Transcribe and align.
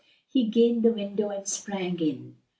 He 0.31 0.45
gained 0.47 0.81
the 0.81 0.91
window 0.93 1.29
and 1.29 1.47
sprang 1.47 1.99
in. 1.99 2.37